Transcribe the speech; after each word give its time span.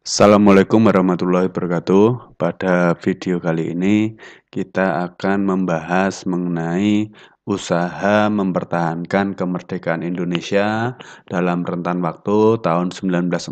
Assalamualaikum 0.00 0.88
warahmatullahi 0.88 1.52
wabarakatuh. 1.52 2.32
Pada 2.40 2.96
video 3.04 3.36
kali 3.36 3.76
ini 3.76 4.16
kita 4.48 5.04
akan 5.04 5.44
membahas 5.44 6.24
mengenai 6.24 7.12
usaha 7.44 8.32
mempertahankan 8.32 9.36
kemerdekaan 9.36 10.00
Indonesia 10.00 10.96
dalam 11.28 11.68
rentan 11.68 12.00
waktu 12.00 12.64
tahun 12.64 12.96
1945 12.96 13.44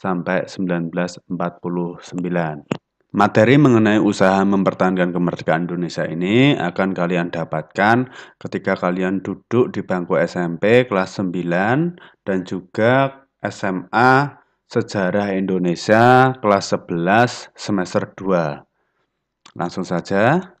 sampai 0.00 0.48
1949. 0.48 1.28
Materi 3.12 3.54
mengenai 3.60 4.00
usaha 4.00 4.40
mempertahankan 4.40 5.12
kemerdekaan 5.12 5.68
Indonesia 5.68 6.08
ini 6.08 6.56
akan 6.56 6.96
kalian 6.96 7.28
dapatkan 7.28 8.08
ketika 8.40 8.72
kalian 8.80 9.20
duduk 9.20 9.68
di 9.68 9.84
bangku 9.84 10.16
SMP 10.16 10.88
kelas 10.88 11.20
9 11.20 12.24
dan 12.24 12.38
juga 12.48 13.20
SMA 13.44 14.45
Sejarah 14.66 15.30
Indonesia 15.38 16.34
kelas 16.42 16.74
11 16.74 17.54
semester 17.54 18.02
2. 18.18 18.66
Langsung 19.54 19.86
saja. 19.86 20.54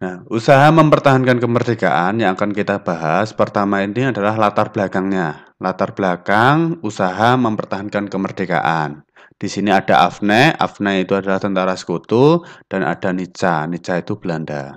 Nah, 0.00 0.24
usaha 0.32 0.64
mempertahankan 0.72 1.36
kemerdekaan 1.36 2.24
yang 2.24 2.36
akan 2.36 2.56
kita 2.56 2.80
bahas 2.80 3.36
pertama 3.36 3.84
ini 3.84 4.08
adalah 4.08 4.32
latar 4.40 4.72
belakangnya. 4.72 5.52
Latar 5.60 5.92
belakang 5.92 6.80
usaha 6.80 7.36
mempertahankan 7.36 8.08
kemerdekaan. 8.08 9.04
Di 9.36 9.52
sini 9.52 9.68
ada 9.68 10.08
AFNE, 10.08 10.56
AFNE 10.56 11.04
itu 11.04 11.12
adalah 11.12 11.36
tentara 11.36 11.76
sekutu 11.76 12.44
dan 12.68 12.80
ada 12.80 13.12
NICA, 13.12 13.68
NICA 13.68 14.00
itu 14.00 14.16
Belanda. 14.16 14.72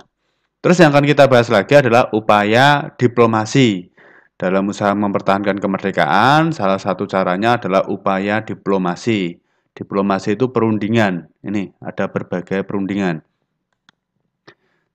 Terus 0.60 0.76
yang 0.76 0.92
akan 0.92 1.08
kita 1.08 1.24
bahas 1.24 1.48
lagi 1.48 1.72
adalah 1.72 2.12
upaya 2.12 2.92
diplomasi. 3.00 3.89
Dalam 4.40 4.72
usaha 4.72 4.96
mempertahankan 4.96 5.60
kemerdekaan, 5.60 6.56
salah 6.56 6.80
satu 6.80 7.04
caranya 7.04 7.60
adalah 7.60 7.84
upaya 7.92 8.40
diplomasi. 8.40 9.36
Diplomasi 9.76 10.32
itu 10.32 10.48
perundingan. 10.48 11.28
Ini 11.44 11.76
ada 11.84 12.08
berbagai 12.08 12.64
perundingan. 12.64 13.20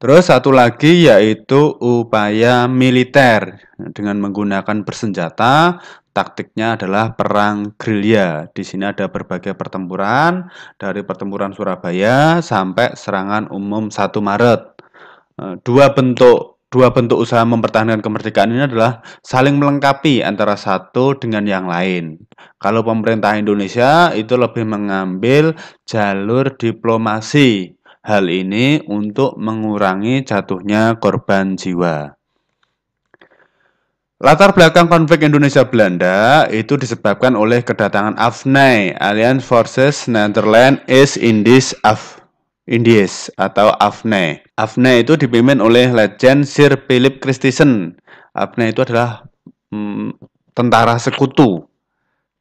Terus 0.02 0.34
satu 0.34 0.50
lagi 0.50 1.06
yaitu 1.06 1.78
upaya 1.78 2.66
militer 2.66 3.62
dengan 3.94 4.18
menggunakan 4.18 4.82
bersenjata. 4.82 5.78
Taktiknya 6.10 6.82
adalah 6.82 7.14
perang 7.14 7.78
gerilya. 7.78 8.50
Di 8.50 8.66
sini 8.66 8.90
ada 8.90 9.14
berbagai 9.14 9.54
pertempuran 9.54 10.50
dari 10.82 11.06
pertempuran 11.06 11.54
Surabaya 11.54 12.42
sampai 12.42 12.98
serangan 12.98 13.54
umum 13.54 13.94
1 13.94 14.10
Maret. 14.26 14.62
Eh, 15.36 15.56
dua 15.68 15.92
bentuk 15.92 16.55
dua 16.76 16.92
bentuk 16.92 17.24
usaha 17.24 17.48
mempertahankan 17.48 18.04
kemerdekaan 18.04 18.52
ini 18.52 18.68
adalah 18.68 19.00
saling 19.24 19.56
melengkapi 19.56 20.20
antara 20.20 20.60
satu 20.60 21.16
dengan 21.16 21.48
yang 21.48 21.72
lain. 21.72 22.20
Kalau 22.60 22.84
pemerintah 22.84 23.40
Indonesia 23.40 24.12
itu 24.12 24.36
lebih 24.36 24.68
mengambil 24.68 25.56
jalur 25.88 26.52
diplomasi. 26.60 27.80
Hal 28.04 28.28
ini 28.28 28.84
untuk 28.86 29.40
mengurangi 29.40 30.28
jatuhnya 30.28 31.00
korban 31.00 31.56
jiwa. 31.56 32.14
Latar 34.20 34.52
belakang 34.52 34.92
konflik 34.92 35.24
Indonesia-Belanda 35.26 36.52
itu 36.52 36.76
disebabkan 36.76 37.34
oleh 37.34 37.64
kedatangan 37.64 38.20
AFNI, 38.20 39.00
Alliance 39.00 39.48
Forces 39.48 40.06
Netherlands 40.12 40.84
East 40.92 41.18
Indies 41.18 41.74
Af 41.82 42.25
Indies 42.66 43.30
atau 43.38 43.70
AFNE. 43.78 44.42
AFNE 44.58 45.06
itu 45.06 45.14
dipimpin 45.14 45.62
oleh 45.62 45.94
Legend 45.94 46.50
Sir 46.50 46.74
Philip 46.90 47.22
Christensen. 47.22 47.94
AFNE 48.34 48.74
itu 48.74 48.82
adalah 48.82 49.30
hmm, 49.70 50.18
tentara 50.58 50.98
sekutu. 50.98 51.70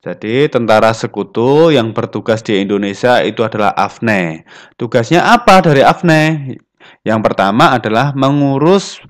Jadi 0.04 0.48
tentara 0.52 0.92
sekutu 0.92 1.72
yang 1.72 1.96
bertugas 1.96 2.44
di 2.44 2.60
Indonesia 2.60 3.24
itu 3.24 3.40
adalah 3.40 3.72
AFNE. 3.72 4.44
Tugasnya 4.76 5.28
apa 5.28 5.64
dari 5.64 5.80
AFNE? 5.80 6.56
Yang 7.04 7.20
pertama 7.24 7.76
adalah 7.76 8.12
mengurus 8.12 9.00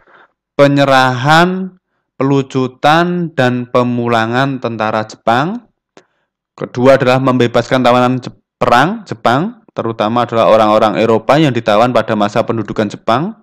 penyerahan, 0.55 1.79
pelucutan, 2.15 3.35
dan 3.35 3.67
pemulangan 3.71 4.63
tentara 4.63 5.03
Jepang. 5.07 5.67
Kedua 6.55 6.95
adalah 6.95 7.19
membebaskan 7.19 7.83
tawanan 7.83 8.23
perang 8.59 9.03
Jepang 9.03 9.64
terutama 9.75 10.25
adalah 10.25 10.49
orang-orang 10.49 11.03
Eropa 11.03 11.37
yang 11.37 11.51
ditawan 11.51 11.91
pada 11.91 12.15
masa 12.15 12.47
pendudukan 12.47 12.89
Jepang. 12.89 13.37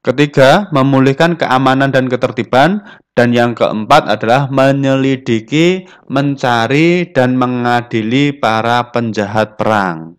Ketiga, 0.00 0.68
memulihkan 0.72 1.36
keamanan 1.36 1.92
dan 1.92 2.08
ketertiban. 2.08 2.84
Dan 3.10 3.36
yang 3.36 3.52
keempat 3.52 4.08
adalah 4.08 4.48
menyelidiki, 4.48 5.84
mencari, 6.08 7.10
dan 7.12 7.36
mengadili 7.36 8.32
para 8.32 8.88
penjahat 8.94 9.60
perang. 9.60 10.16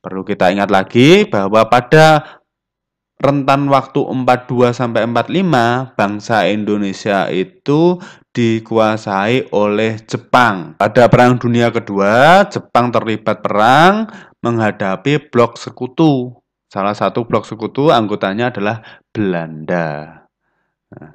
Perlu 0.00 0.24
kita 0.24 0.48
ingat 0.48 0.72
lagi 0.72 1.28
bahwa 1.28 1.68
pada 1.68 2.40
rentan 3.20 3.68
waktu 3.68 4.00
42 4.00 4.72
sampai 4.72 5.04
45 5.04 5.92
bangsa 5.92 6.48
Indonesia 6.48 7.28
itu 7.28 8.00
dikuasai 8.32 9.52
oleh 9.52 10.00
Jepang. 10.08 10.80
Pada 10.80 11.12
Perang 11.12 11.36
Dunia 11.36 11.68
Kedua, 11.68 12.48
Jepang 12.48 12.88
terlibat 12.88 13.44
perang 13.44 14.08
menghadapi 14.40 15.30
blok 15.32 15.56
sekutu. 15.60 16.34
Salah 16.70 16.94
satu 16.94 17.26
blok 17.26 17.44
sekutu 17.44 17.90
anggotanya 17.90 18.54
adalah 18.54 18.82
Belanda. 19.10 20.22
Nah, 20.94 21.10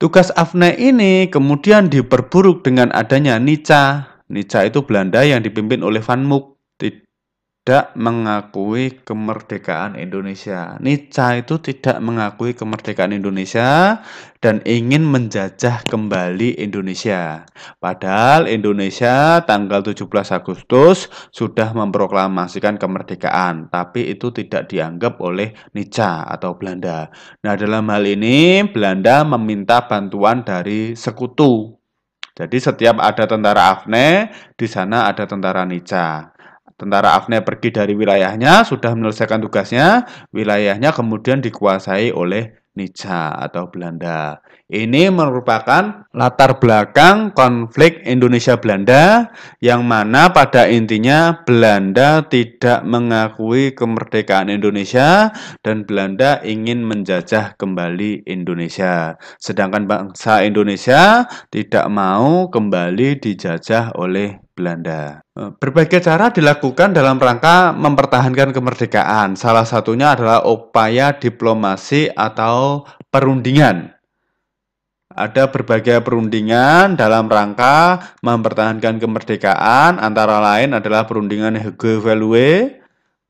tugas 0.00 0.32
AFNE 0.32 0.76
ini 0.80 1.28
kemudian 1.28 1.92
diperburuk 1.92 2.64
dengan 2.64 2.90
adanya 2.96 3.36
NICA. 3.36 4.08
NICA 4.26 4.66
itu 4.66 4.82
Belanda 4.82 5.22
yang 5.22 5.44
dipimpin 5.44 5.84
oleh 5.84 6.02
Van 6.02 6.24
Mook 6.24 6.56
tidak 7.66 7.98
mengakui 7.98 9.02
kemerdekaan 9.02 9.98
Indonesia. 9.98 10.78
Nica 10.78 11.34
itu 11.34 11.58
tidak 11.58 11.98
mengakui 11.98 12.54
kemerdekaan 12.54 13.10
Indonesia 13.10 13.98
dan 14.38 14.62
ingin 14.62 15.02
menjajah 15.02 15.82
kembali 15.82 16.62
Indonesia. 16.62 17.42
Padahal 17.82 18.46
Indonesia 18.46 19.42
tanggal 19.42 19.82
17 19.82 19.98
Agustus 20.30 21.10
sudah 21.34 21.74
memproklamasikan 21.74 22.78
kemerdekaan, 22.78 23.66
tapi 23.66 24.14
itu 24.14 24.30
tidak 24.30 24.70
dianggap 24.70 25.18
oleh 25.18 25.50
Nica 25.74 26.22
atau 26.22 26.54
Belanda. 26.54 27.10
Nah, 27.42 27.58
dalam 27.58 27.90
hal 27.90 28.06
ini 28.06 28.62
Belanda 28.62 29.26
meminta 29.26 29.90
bantuan 29.90 30.46
dari 30.46 30.94
sekutu. 30.94 31.74
Jadi 32.30 32.62
setiap 32.62 33.02
ada 33.02 33.26
tentara 33.26 33.74
AFNE, 33.74 34.30
di 34.54 34.70
sana 34.70 35.10
ada 35.10 35.26
tentara 35.26 35.66
Nica. 35.66 36.35
Tentara 36.76 37.16
Afne 37.16 37.40
pergi 37.40 37.72
dari 37.72 37.96
wilayahnya, 37.96 38.60
sudah 38.68 38.92
menyelesaikan 38.92 39.40
tugasnya, 39.40 40.04
wilayahnya 40.28 40.92
kemudian 40.92 41.40
dikuasai 41.40 42.12
oleh 42.12 42.52
Nica 42.76 43.32
atau 43.40 43.72
Belanda. 43.72 44.44
Ini 44.68 45.08
merupakan 45.08 46.04
latar 46.12 46.60
belakang 46.60 47.32
konflik 47.32 48.04
Indonesia-Belanda 48.04 49.32
yang 49.64 49.88
mana 49.88 50.28
pada 50.28 50.68
intinya 50.68 51.40
Belanda 51.48 52.26
tidak 52.28 52.84
mengakui 52.84 53.72
kemerdekaan 53.72 54.52
Indonesia 54.52 55.32
dan 55.64 55.88
Belanda 55.88 56.44
ingin 56.44 56.84
menjajah 56.84 57.56
kembali 57.56 58.28
Indonesia. 58.28 59.16
Sedangkan 59.40 59.88
bangsa 59.88 60.44
Indonesia 60.44 61.24
tidak 61.48 61.88
mau 61.88 62.52
kembali 62.52 63.22
dijajah 63.22 63.96
oleh 63.96 64.45
Belanda. 64.56 65.20
Eh, 65.36 65.52
berbagai 65.60 66.00
cara 66.00 66.32
dilakukan 66.32 66.96
dalam 66.96 67.20
rangka 67.20 67.76
mempertahankan 67.76 68.56
kemerdekaan. 68.56 69.36
Salah 69.36 69.68
satunya 69.68 70.16
adalah 70.16 70.48
upaya 70.48 71.12
diplomasi 71.12 72.08
atau 72.16 72.88
perundingan. 73.12 73.92
Ada 75.16 75.48
berbagai 75.48 76.00
perundingan 76.04 76.96
dalam 76.96 77.28
rangka 77.28 78.00
mempertahankan 78.20 79.00
kemerdekaan, 79.00 79.96
antara 79.96 80.44
lain 80.44 80.76
adalah 80.76 81.08
perundingan 81.08 81.56
Hege 81.56 81.96
Value, 82.04 82.68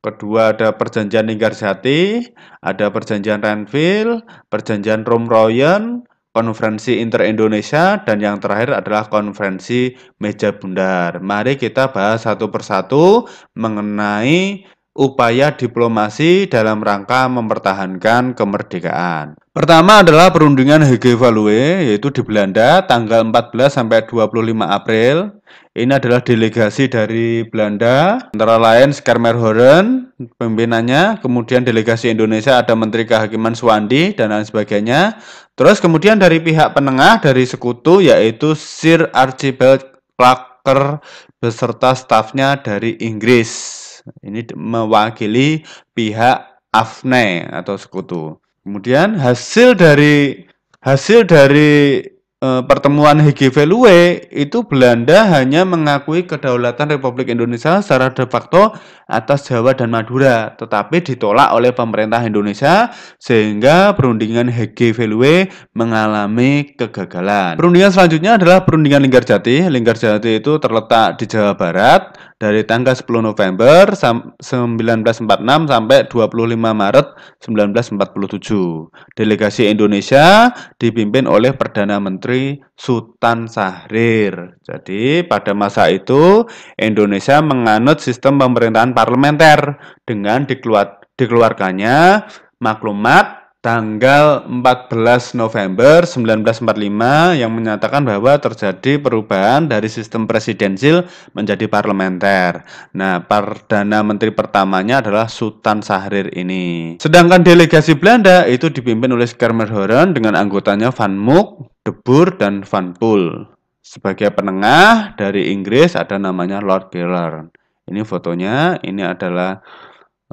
kedua 0.03 0.51
ada 0.51 0.75
perjanjian 0.75 1.31
Linggarjati, 1.31 2.27
ada 2.59 2.91
perjanjian 2.91 3.39
Renville, 3.39 4.19
perjanjian 4.51 5.07
Romroyen, 5.07 6.03
konferensi 6.37 7.01
inter-Indonesia, 7.01 8.05
dan 8.05 8.21
yang 8.21 8.37
terakhir 8.37 8.77
adalah 8.77 9.09
konferensi 9.09 9.97
meja 10.21 10.53
bundar. 10.53 11.17
Mari 11.25 11.57
kita 11.57 11.89
bahas 11.97 12.29
satu 12.29 12.53
persatu 12.53 13.25
mengenai 13.57 14.69
upaya 14.97 15.53
diplomasi 15.53 16.49
dalam 16.49 16.81
rangka 16.81 17.29
mempertahankan 17.29 18.33
kemerdekaan. 18.33 19.37
Pertama 19.53 20.05
adalah 20.05 20.33
perundingan 20.33 20.85
Hege 20.85 21.17
Value 21.17 21.85
yaitu 21.85 22.13
di 22.13 22.21
Belanda 22.21 22.85
tanggal 22.85 23.25
14 23.25 23.73
sampai 23.73 24.05
25 24.05 24.53
April. 24.65 25.33
Ini 25.77 25.97
adalah 26.01 26.25
delegasi 26.25 26.89
dari 26.89 27.45
Belanda, 27.45 28.17
antara 28.33 28.57
lain 28.57 28.97
Skermerhoren 28.97 30.09
pimpinannya, 30.41 31.21
kemudian 31.21 31.69
delegasi 31.69 32.09
Indonesia 32.09 32.57
ada 32.57 32.73
Menteri 32.73 33.05
Kehakiman 33.05 33.53
Suwandi 33.53 34.17
dan 34.17 34.33
lain 34.33 34.49
sebagainya. 34.49 35.21
Terus 35.53 35.81
kemudian 35.81 36.17
dari 36.17 36.41
pihak 36.41 36.73
penengah 36.73 37.21
dari 37.21 37.45
sekutu 37.45 38.01
yaitu 38.01 38.57
Sir 38.57 39.13
Archibald 39.13 39.85
Clarker 40.17 41.01
beserta 41.41 41.93
stafnya 41.93 42.57
dari 42.61 42.97
Inggris. 43.01 43.86
Ini 44.23 44.55
mewakili 44.55 45.63
pihak 45.95 46.63
AFNE 46.73 47.49
atau 47.51 47.77
sekutu. 47.79 48.23
Kemudian 48.67 49.15
hasil 49.19 49.79
dari 49.79 50.47
hasil 50.83 51.27
dari 51.27 52.03
Eh, 52.37 52.63
pertemuan 52.69 53.17
Hege-Veluwe 53.17 54.29
itu 54.29 54.61
Belanda 54.69 55.25
hanya 55.33 55.65
mengakui 55.65 56.29
kedaulatan 56.29 56.93
Republik 56.93 57.33
Indonesia 57.33 57.81
secara 57.81 58.13
de 58.13 58.29
facto 58.29 58.77
atas 59.09 59.49
Jawa 59.49 59.73
dan 59.73 59.89
Madura, 59.89 60.53
tetapi 60.53 61.01
ditolak 61.01 61.57
oleh 61.57 61.73
pemerintah 61.73 62.21
Indonesia 62.21 62.93
sehingga 63.17 63.97
perundingan 63.97 64.53
Hege-Veluwe 64.53 65.49
mengalami 65.73 66.77
kegagalan. 66.77 67.57
Perundingan 67.57 67.97
selanjutnya 67.97 68.37
adalah 68.37 68.69
perundingan 68.69 69.01
Linggarjati. 69.01 69.73
Linggarjati 69.73 70.37
itu 70.37 70.61
terletak 70.61 71.17
di 71.17 71.25
Jawa 71.25 71.57
Barat 71.57 72.21
dari 72.37 72.69
tanggal 72.69 72.93
10 72.93 73.33
November 73.33 73.97
1946 73.97 75.73
sampai 75.73 76.05
25 76.05 76.53
Maret 76.53 77.07
1947. 77.41 78.93
Delegasi 79.17 79.73
Indonesia 79.73 80.53
dipimpin 80.77 81.25
oleh 81.25 81.57
Perdana 81.57 81.97
Menteri 81.97 82.26
Sultan 82.75 83.47
Syahrir. 83.47 84.59
Jadi 84.67 85.23
pada 85.23 85.55
masa 85.55 85.87
itu 85.89 86.45
Indonesia 86.75 87.39
menganut 87.39 88.03
sistem 88.03 88.43
pemerintahan 88.43 88.91
parlementer 88.91 89.79
dengan 90.03 90.45
dikeluar, 90.45 91.07
dikeluarkannya 91.15 92.27
maklumat 92.59 93.47
tanggal 93.67 94.47
14 94.47 95.35
November 95.35 96.07
1945 96.07 97.35
yang 97.35 97.51
menyatakan 97.51 98.07
bahwa 98.07 98.39
terjadi 98.39 99.03
perubahan 99.03 99.67
dari 99.67 99.91
sistem 99.91 100.31
presidensil 100.31 101.03
menjadi 101.35 101.67
parlementer. 101.67 102.63
Nah, 102.95 103.27
Perdana 103.27 104.07
Menteri 104.07 104.31
pertamanya 104.31 105.03
adalah 105.03 105.27
Sultan 105.27 105.83
Syahrir 105.83 106.31
ini. 106.39 106.95
Sedangkan 107.03 107.43
delegasi 107.43 107.99
Belanda 107.99 108.47
itu 108.47 108.71
dipimpin 108.71 109.11
oleh 109.11 109.27
Schermerhorn 109.27 110.15
dengan 110.15 110.39
anggotanya 110.39 110.95
Van 110.95 111.19
Mook, 111.19 111.76
De 111.87 111.95
Boer, 111.95 112.35
dan 112.35 112.67
Van 112.67 112.91
Poel. 112.99 113.47
Sebagai 113.79 114.35
penengah 114.35 115.15
dari 115.15 115.55
Inggris 115.55 115.95
ada 115.95 116.19
namanya 116.19 116.59
Lord 116.59 116.91
Geller. 116.91 117.47
Ini 117.87 118.03
fotonya, 118.03 118.83
ini 118.83 119.07
adalah 119.07 119.63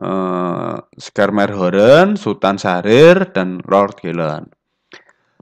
uh, 0.01 0.81
Skarmerhoren, 0.97 2.17
Sultan 2.17 2.57
Syahrir, 2.57 3.29
dan 3.29 3.61
Lord 3.69 4.01
Gillen. 4.01 4.49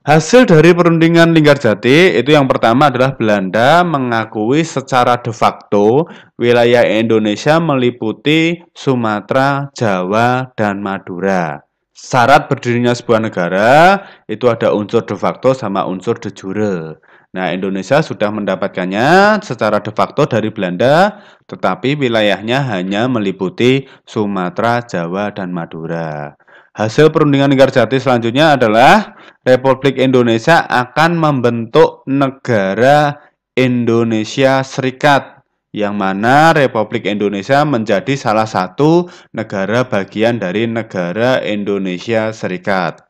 Hasil 0.01 0.49
dari 0.49 0.73
perundingan 0.73 1.29
Linggarjati 1.29 2.17
itu 2.17 2.33
yang 2.33 2.49
pertama 2.49 2.89
adalah 2.89 3.13
Belanda 3.13 3.85
mengakui 3.85 4.65
secara 4.65 5.21
de 5.21 5.29
facto 5.29 6.09
wilayah 6.41 6.81
Indonesia 6.89 7.61
meliputi 7.61 8.57
Sumatera, 8.73 9.69
Jawa, 9.77 10.57
dan 10.57 10.81
Madura. 10.81 11.61
Syarat 11.91 12.47
berdirinya 12.47 12.95
sebuah 12.95 13.19
negara 13.19 13.99
itu 14.31 14.47
ada 14.47 14.71
unsur 14.71 15.03
de 15.03 15.11
facto 15.11 15.51
sama 15.51 15.83
unsur 15.83 16.15
de 16.15 16.31
jure. 16.31 16.95
Nah, 17.31 17.51
Indonesia 17.51 18.03
sudah 18.03 18.27
mendapatkannya 18.31 19.39
secara 19.39 19.79
de 19.79 19.91
facto 19.95 20.27
dari 20.27 20.51
Belanda, 20.51 21.23
tetapi 21.47 21.95
wilayahnya 21.95 22.63
hanya 22.75 23.07
meliputi 23.07 23.87
Sumatera, 24.03 24.83
Jawa, 24.83 25.31
dan 25.31 25.55
Madura. 25.55 26.35
Hasil 26.71 27.11
perundingan 27.11 27.51
Linggarjati 27.51 27.99
selanjutnya 27.99 28.55
adalah 28.55 29.19
Republik 29.43 29.99
Indonesia 29.99 30.63
akan 30.63 31.19
membentuk 31.19 32.07
negara 32.07 33.19
Indonesia 33.59 34.63
Serikat 34.63 35.40
yang 35.71 35.95
mana 35.95 36.51
Republik 36.51 37.07
Indonesia 37.07 37.63
menjadi 37.63 38.15
salah 38.19 38.47
satu 38.47 39.07
negara 39.31 39.87
bagian 39.87 40.39
dari 40.39 40.67
negara 40.67 41.39
Indonesia 41.43 42.35
Serikat. 42.35 43.07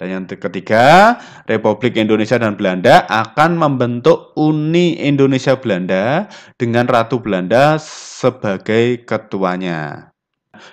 Dan 0.00 0.08
yang 0.08 0.24
ketiga, 0.24 1.20
Republik 1.44 2.00
Indonesia 2.00 2.40
dan 2.40 2.56
Belanda 2.56 3.04
akan 3.04 3.60
membentuk 3.60 4.32
Uni 4.32 4.96
Indonesia 4.96 5.60
Belanda 5.60 6.24
dengan 6.56 6.88
Ratu 6.88 7.20
Belanda 7.20 7.76
sebagai 7.76 9.04
ketuanya. 9.04 10.08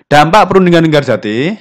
Dampak 0.08 0.48
perundingan 0.48 0.88
Linggarjati 0.88 1.60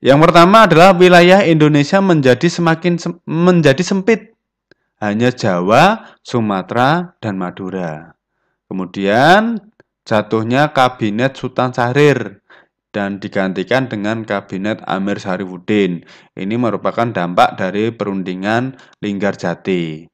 yang 0.00 0.16
pertama 0.24 0.64
adalah 0.64 0.96
wilayah 0.96 1.44
Indonesia 1.44 2.00
menjadi 2.00 2.48
semakin 2.48 2.96
sem 2.96 3.12
menjadi 3.28 3.84
sempit. 3.84 4.32
Hanya 4.96 5.28
Jawa, 5.32 6.16
Sumatera, 6.24 7.16
dan 7.20 7.36
Madura. 7.36 8.19
Kemudian 8.70 9.58
jatuhnya 10.06 10.70
kabinet 10.70 11.34
Sultan 11.34 11.74
Syahrir 11.74 12.38
dan 12.94 13.18
digantikan 13.18 13.90
dengan 13.90 14.22
Kabinet 14.22 14.78
Amir 14.86 15.18
Syarifuddin. 15.18 16.06
Ini 16.38 16.54
merupakan 16.54 17.10
dampak 17.10 17.58
dari 17.58 17.90
perundingan 17.90 18.78
Linggarjati. 19.02 20.06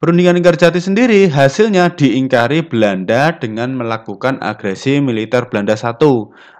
Perundingan 0.00 0.40
Linggarjati 0.40 0.80
sendiri 0.80 1.28
hasilnya 1.28 1.92
diingkari 1.92 2.64
Belanda 2.64 3.34
dengan 3.36 3.76
melakukan 3.76 4.40
agresi 4.40 5.04
militer 5.04 5.50
Belanda 5.52 5.74
I 5.74 5.92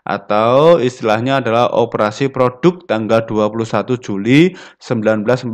atau 0.05 0.77
istilahnya 0.83 1.41
adalah 1.41 1.73
Operasi 1.73 2.29
Produk 2.29 2.83
tanggal 2.85 3.25
21 3.25 3.97
Juli 4.05 4.53
1947. 4.83 5.49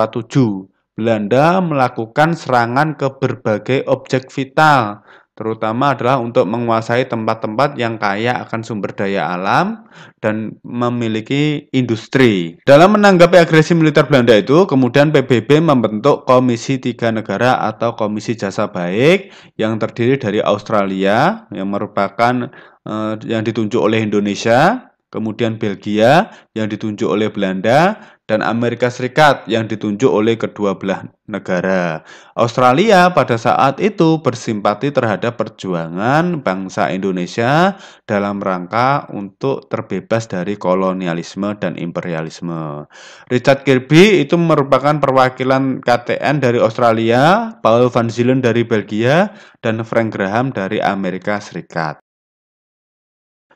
Belanda 0.95 1.59
melakukan 1.59 2.39
serangan 2.39 2.95
ke 2.95 3.11
berbagai 3.19 3.83
objek 3.91 4.31
vital 4.31 5.03
terutama 5.35 5.99
adalah 5.99 6.23
untuk 6.23 6.47
menguasai 6.47 7.11
tempat-tempat 7.11 7.75
yang 7.75 7.99
kaya 7.99 8.39
akan 8.47 8.63
sumber 8.63 8.95
daya 8.95 9.35
alam 9.35 9.87
dan 10.23 10.59
memiliki 10.63 11.67
industri. 11.75 12.55
Dalam 12.63 12.95
menanggapi 12.95 13.39
agresi 13.43 13.75
militer 13.75 14.07
Belanda 14.07 14.39
itu, 14.39 14.65
kemudian 14.65 15.11
PBB 15.11 15.59
membentuk 15.59 16.23
Komisi 16.25 16.79
Tiga 16.79 17.11
Negara 17.11 17.67
atau 17.67 17.99
Komisi 17.99 18.39
Jasa 18.39 18.71
Baik 18.71 19.35
yang 19.59 19.77
terdiri 19.83 20.17
dari 20.17 20.39
Australia 20.39 21.51
yang 21.51 21.69
merupakan 21.69 22.51
eh, 22.87 23.15
yang 23.27 23.43
ditunjuk 23.43 23.83
oleh 23.83 24.07
Indonesia, 24.07 24.95
kemudian 25.11 25.59
Belgia 25.63 26.31
yang 26.59 26.67
ditunjuk 26.67 27.07
oleh 27.07 27.31
Belanda, 27.31 28.14
dan 28.25 28.41
Amerika 28.41 28.89
Serikat 28.89 29.45
yang 29.45 29.69
ditunjuk 29.69 30.09
oleh 30.09 30.41
kedua 30.41 30.81
belah 30.81 31.05
negara. 31.29 32.01
Australia 32.33 33.13
pada 33.13 33.37
saat 33.37 33.77
itu 33.85 34.25
bersimpati 34.25 34.89
terhadap 34.89 35.37
perjuangan 35.37 36.41
bangsa 36.41 36.89
Indonesia 36.89 37.77
dalam 38.09 38.41
rangka 38.41 39.13
untuk 39.13 39.69
terbebas 39.69 40.25
dari 40.25 40.57
kolonialisme 40.57 41.53
dan 41.61 41.77
imperialisme. 41.77 42.89
Richard 43.29 43.69
Kirby 43.69 44.25
itu 44.25 44.41
merupakan 44.41 44.97
perwakilan 44.97 45.85
KTN 45.85 46.41
dari 46.41 46.57
Australia, 46.57 47.53
Paul 47.61 47.93
van 47.93 48.09
Zielen 48.09 48.41
dari 48.41 48.65
Belgia, 48.65 49.37
dan 49.61 49.85
Frank 49.85 50.17
Graham 50.17 50.49
dari 50.49 50.81
Amerika 50.81 51.37
Serikat. 51.45 52.01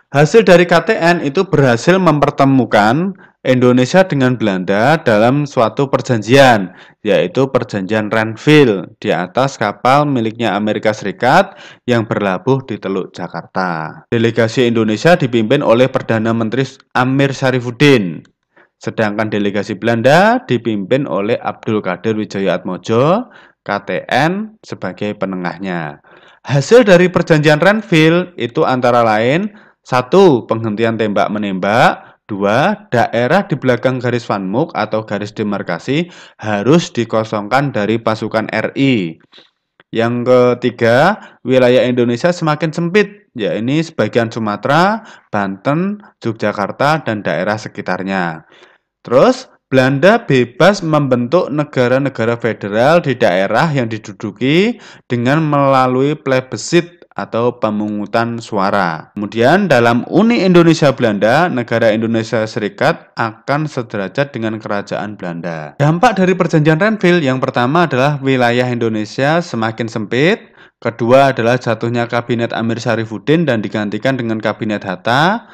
Hasil 0.08 0.40
dari 0.40 0.64
KTN 0.64 1.20
itu 1.20 1.44
berhasil 1.44 2.00
mempertemukan 2.00 3.12
Indonesia 3.48 4.04
dengan 4.04 4.36
Belanda 4.36 5.00
dalam 5.00 5.48
suatu 5.48 5.88
perjanjian, 5.88 6.68
yaitu 7.00 7.48
perjanjian 7.48 8.12
Renville 8.12 8.92
di 9.00 9.08
atas 9.08 9.56
kapal 9.56 10.04
miliknya 10.04 10.52
Amerika 10.52 10.92
Serikat 10.92 11.56
yang 11.88 12.04
berlabuh 12.04 12.60
di 12.68 12.76
Teluk 12.76 13.16
Jakarta. 13.16 14.04
Delegasi 14.12 14.68
Indonesia 14.68 15.16
dipimpin 15.16 15.64
oleh 15.64 15.88
Perdana 15.88 16.36
Menteri 16.36 16.68
Amir 16.92 17.32
Syarifuddin, 17.32 18.20
sedangkan 18.76 19.32
delegasi 19.32 19.80
Belanda 19.80 20.44
dipimpin 20.44 21.08
oleh 21.08 21.40
Abdul 21.40 21.80
Qadir 21.80 22.20
Wijaya 22.20 22.60
Atmojo, 22.60 23.32
KTN 23.64 24.60
sebagai 24.60 25.16
penengahnya. 25.16 26.04
Hasil 26.44 26.84
dari 26.84 27.08
perjanjian 27.08 27.64
Renville 27.64 28.28
itu 28.36 28.68
antara 28.68 29.00
lain 29.00 29.48
satu, 29.88 30.44
penghentian 30.44 31.00
tembak 31.00 31.32
menembak, 31.32 32.07
Dua, 32.28 32.76
daerah 32.92 33.48
di 33.48 33.56
belakang 33.56 34.04
garis 34.04 34.28
Van 34.28 34.44
Mook 34.44 34.76
atau 34.76 35.00
garis 35.08 35.32
demarkasi 35.32 36.12
harus 36.36 36.92
dikosongkan 36.92 37.72
dari 37.72 37.96
pasukan 37.96 38.52
RI. 38.52 39.16
Yang 39.88 40.28
ketiga, 40.28 41.16
wilayah 41.40 41.88
Indonesia 41.88 42.28
semakin 42.28 42.68
sempit, 42.68 43.32
ya 43.32 43.56
ini 43.56 43.80
sebagian 43.80 44.28
Sumatera, 44.28 45.00
Banten, 45.32 46.04
Yogyakarta, 46.20 47.08
dan 47.08 47.24
daerah 47.24 47.56
sekitarnya. 47.56 48.44
Terus, 49.00 49.48
Belanda 49.68 50.24
bebas 50.24 50.80
membentuk 50.80 51.48
negara-negara 51.52 52.40
federal 52.40 53.04
di 53.04 53.16
daerah 53.16 53.68
yang 53.68 53.88
diduduki 53.88 54.80
dengan 55.08 55.44
melalui 55.44 56.16
plebisit 56.16 56.97
atau 57.18 57.58
pemungutan 57.58 58.38
suara. 58.38 59.10
Kemudian 59.18 59.66
dalam 59.66 60.06
Uni 60.06 60.46
Indonesia 60.46 60.94
Belanda, 60.94 61.50
negara 61.50 61.90
Indonesia 61.90 62.46
Serikat 62.46 63.10
akan 63.18 63.66
sederajat 63.66 64.30
dengan 64.30 64.62
kerajaan 64.62 65.18
Belanda. 65.18 65.74
Dampak 65.82 66.22
dari 66.22 66.38
perjanjian 66.38 66.78
Renville 66.78 67.26
yang 67.26 67.42
pertama 67.42 67.90
adalah 67.90 68.22
wilayah 68.22 68.70
Indonesia 68.70 69.42
semakin 69.42 69.90
sempit, 69.90 70.54
Kedua 70.78 71.34
adalah 71.34 71.58
jatuhnya 71.58 72.06
kabinet 72.06 72.54
Amir 72.54 72.78
Syarifuddin 72.78 73.42
dan 73.42 73.58
digantikan 73.58 74.14
dengan 74.14 74.38
kabinet 74.38 74.86
Hatta. 74.86 75.50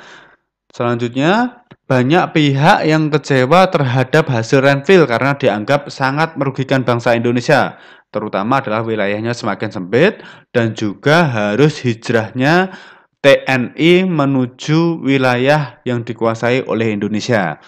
Selanjutnya, 0.69 1.65
banyak 1.89 2.37
pihak 2.37 2.85
yang 2.85 3.09
kecewa 3.09 3.73
terhadap 3.73 4.29
hasil 4.29 4.61
Renville 4.61 5.09
karena 5.09 5.33
dianggap 5.33 5.89
sangat 5.89 6.37
merugikan 6.37 6.85
bangsa 6.85 7.17
Indonesia, 7.17 7.81
terutama 8.15 8.63
adalah 8.63 8.87
wilayahnya 8.87 9.35
semakin 9.35 9.75
sempit 9.75 10.23
dan 10.55 10.79
juga 10.79 11.27
harus 11.27 11.83
hijrahnya 11.83 12.71
TNI 13.19 14.07
menuju 14.07 15.03
wilayah 15.03 15.83
yang 15.83 16.07
dikuasai 16.07 16.63
oleh 16.71 16.95
Indonesia. 16.95 17.59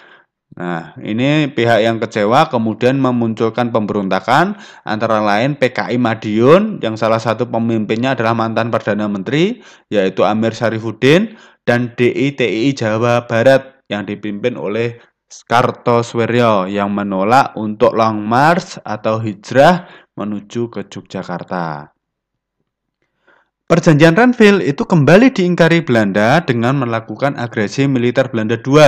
Nah, 0.57 0.97
ini 1.05 1.53
pihak 1.53 1.85
yang 1.85 2.01
kecewa 2.01 2.49
kemudian 2.49 2.97
memunculkan 2.97 3.69
pemberontakan 3.69 4.57
antara 4.87 5.21
lain 5.21 5.53
PKI 5.53 6.01
Madiun 6.01 6.81
yang 6.81 6.97
salah 6.97 7.21
satu 7.21 7.45
pemimpinnya 7.45 8.17
adalah 8.17 8.33
mantan 8.33 8.73
Perdana 8.73 9.05
Menteri 9.05 9.61
yaitu 9.93 10.25
Amir 10.25 10.57
Syarifuddin 10.57 11.37
dan 11.61 11.93
DITI 11.93 12.73
Jawa 12.73 13.29
Barat 13.29 13.85
yang 13.85 14.09
dipimpin 14.09 14.57
oleh 14.57 14.97
Kartosuwiryo 15.27 16.71
yang 16.71 16.95
menolak 16.95 17.51
untuk 17.59 17.91
long 17.93 18.23
march 18.23 18.79
atau 18.87 19.19
hijrah 19.19 20.06
menuju 20.17 20.73
ke 20.73 20.89
Yogyakarta. 20.89 21.93
Perjanjian 23.67 24.15
Renville 24.15 24.63
itu 24.63 24.87
kembali 24.87 25.29
diingkari 25.29 25.83
Belanda 25.83 26.39
dengan 26.39 26.81
melakukan 26.81 27.35
agresi 27.35 27.83
militer 27.83 28.31
Belanda 28.31 28.55
II 28.55 28.79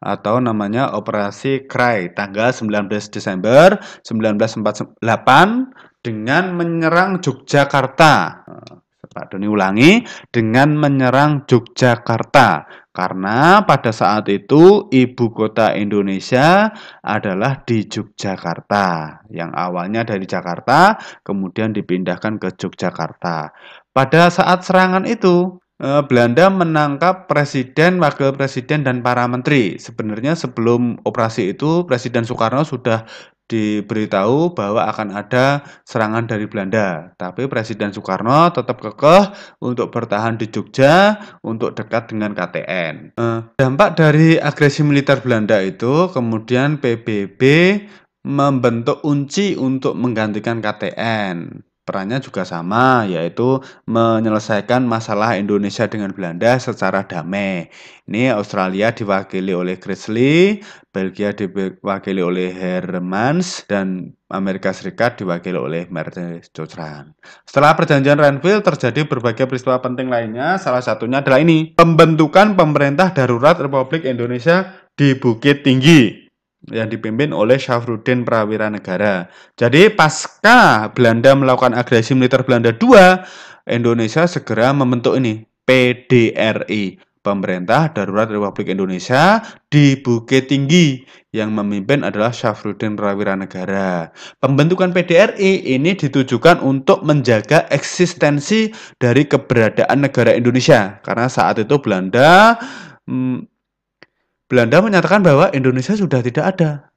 atau 0.00 0.36
namanya 0.40 0.92
Operasi 0.96 1.64
Krai 1.68 2.12
tanggal 2.12 2.52
19 2.52 2.88
Desember 3.12 3.80
1948 4.04 5.00
dengan 6.04 6.44
menyerang 6.56 7.20
Yogyakarta. 7.20 8.44
Pak 9.10 9.34
Doni 9.34 9.50
ulangi 9.50 10.06
dengan 10.30 10.78
menyerang 10.78 11.42
Yogyakarta 11.42 12.62
karena 12.90 13.62
pada 13.62 13.94
saat 13.94 14.26
itu 14.30 14.90
ibu 14.90 15.30
kota 15.30 15.74
Indonesia 15.78 16.74
adalah 17.00 17.62
di 17.62 17.86
Yogyakarta 17.86 19.20
yang 19.30 19.54
awalnya 19.54 20.02
dari 20.02 20.26
Jakarta 20.26 20.98
kemudian 21.22 21.70
dipindahkan 21.70 22.42
ke 22.42 22.54
Yogyakarta. 22.58 23.54
Pada 23.90 24.30
saat 24.30 24.62
serangan 24.66 25.06
itu 25.06 25.60
Eh, 25.80 26.02
Belanda 26.04 26.52
menangkap 26.52 27.24
presiden, 27.24 28.04
wakil 28.04 28.36
presiden, 28.36 28.84
dan 28.84 29.00
para 29.00 29.24
menteri. 29.24 29.80
Sebenarnya 29.80 30.36
sebelum 30.36 31.00
operasi 31.08 31.56
itu, 31.56 31.88
Presiden 31.88 32.28
Soekarno 32.28 32.68
sudah 32.68 33.08
diberitahu 33.50 34.54
bahwa 34.54 34.86
akan 34.86 35.10
ada 35.10 35.66
serangan 35.82 36.30
dari 36.30 36.46
Belanda. 36.46 37.10
Tapi 37.18 37.50
Presiden 37.50 37.90
Soekarno 37.90 38.54
tetap 38.54 38.78
kekeh 38.78 39.34
untuk 39.58 39.90
bertahan 39.90 40.38
di 40.38 40.46
Jogja 40.46 41.18
untuk 41.42 41.74
dekat 41.74 42.14
dengan 42.14 42.30
KTN. 42.32 43.18
Eh, 43.18 43.40
dampak 43.58 43.98
dari 43.98 44.38
agresi 44.38 44.86
militer 44.86 45.18
Belanda 45.18 45.58
itu 45.58 46.08
kemudian 46.14 46.78
PBB 46.78 47.42
membentuk 48.24 49.02
unci 49.02 49.58
untuk 49.58 49.98
menggantikan 49.98 50.62
KTN. 50.62 51.66
Perannya 51.90 52.22
juga 52.22 52.46
sama, 52.46 53.02
yaitu 53.10 53.58
menyelesaikan 53.90 54.86
masalah 54.86 55.34
Indonesia 55.34 55.90
dengan 55.90 56.14
Belanda 56.14 56.54
secara 56.62 57.02
damai. 57.02 57.66
Ini 58.06 58.30
Australia 58.30 58.94
diwakili 58.94 59.50
oleh 59.50 59.74
Chrisley, 59.74 60.62
Belgia 60.94 61.34
diwakili 61.34 62.22
oleh 62.22 62.54
Hermans, 62.54 63.66
dan 63.66 64.14
Amerika 64.30 64.70
Serikat 64.70 65.18
diwakili 65.18 65.58
oleh 65.58 65.90
Mercedes 65.90 66.54
Cochrane. 66.54 67.18
Setelah 67.42 67.74
perjanjian 67.74 68.22
Renville 68.22 68.62
terjadi 68.62 69.10
berbagai 69.10 69.50
peristiwa 69.50 69.82
penting 69.82 70.06
lainnya, 70.06 70.62
salah 70.62 70.86
satunya 70.86 71.26
adalah 71.26 71.42
ini, 71.42 71.74
pembentukan 71.74 72.54
pemerintah 72.54 73.10
darurat 73.10 73.58
Republik 73.58 74.06
Indonesia 74.06 74.78
di 74.94 75.18
Bukit 75.18 75.66
Tinggi 75.66 76.19
yang 76.70 76.88
dipimpin 76.88 77.34
oleh 77.34 77.58
Syafruddin 77.58 78.22
Prawira 78.22 78.70
Negara. 78.70 79.26
Jadi 79.58 79.90
pasca 79.92 80.88
Belanda 80.94 81.34
melakukan 81.34 81.74
agresi 81.74 82.14
militer 82.14 82.46
Belanda 82.46 82.70
II, 82.74 82.94
Indonesia 83.68 84.24
segera 84.26 84.72
membentuk 84.74 85.18
ini 85.18 85.44
PDRI, 85.66 86.98
Pemerintah 87.20 87.92
Darurat 87.92 88.32
Republik 88.32 88.72
Indonesia 88.72 89.44
di 89.68 89.92
Bukit 90.00 90.48
Tinggi 90.48 91.04
yang 91.36 91.52
memimpin 91.52 92.00
adalah 92.00 92.32
Syafruddin 92.32 92.96
Prawira 92.96 93.36
Negara. 93.36 94.08
Pembentukan 94.40 94.90
PDRI 94.90 95.76
ini 95.76 95.94
ditujukan 95.94 96.64
untuk 96.64 97.04
menjaga 97.04 97.68
eksistensi 97.68 98.72
dari 98.96 99.28
keberadaan 99.28 100.00
negara 100.00 100.32
Indonesia 100.32 100.98
karena 101.04 101.28
saat 101.28 101.60
itu 101.60 101.76
Belanda 101.78 102.56
hmm, 103.04 103.49
Belanda 104.50 104.82
menyatakan 104.82 105.22
bahwa 105.22 105.46
Indonesia 105.54 105.94
sudah 105.94 106.18
tidak 106.26 106.58
ada. 106.58 106.90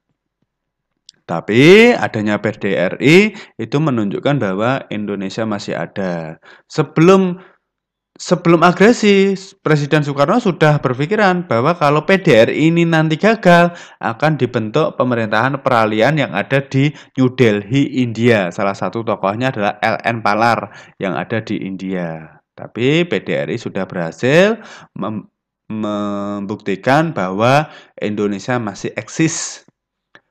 Tapi 1.24 1.94
adanya 1.94 2.42
PDRI 2.42 3.32
itu 3.56 3.78
menunjukkan 3.80 4.42
bahwa 4.42 4.84
Indonesia 4.92 5.48
masih 5.48 5.78
ada. 5.78 6.42
Sebelum 6.68 7.40
sebelum 8.20 8.60
agresi, 8.66 9.38
Presiden 9.64 10.04
Soekarno 10.04 10.42
sudah 10.42 10.84
berpikiran 10.84 11.48
bahwa 11.48 11.78
kalau 11.80 12.04
PDRI 12.04 12.74
ini 12.74 12.84
nanti 12.84 13.16
gagal 13.16 13.72
akan 14.04 14.36
dibentuk 14.36 15.00
pemerintahan 15.00 15.64
peralihan 15.64 16.18
yang 16.18 16.36
ada 16.36 16.60
di 16.60 16.92
New 17.16 17.32
Delhi, 17.38 18.04
India. 18.04 18.52
Salah 18.52 18.76
satu 18.76 19.06
tokohnya 19.06 19.56
adalah 19.56 19.80
LN 19.80 20.26
Palar 20.26 20.60
yang 21.00 21.16
ada 21.16 21.40
di 21.40 21.62
India. 21.64 22.42
Tapi 22.54 23.08
PDRI 23.08 23.58
sudah 23.58 23.88
berhasil 23.88 24.60
membuktikan 25.82 27.18
bahwa 27.18 27.74
Indonesia 27.98 28.62
masih 28.62 28.94
eksis. 28.94 29.66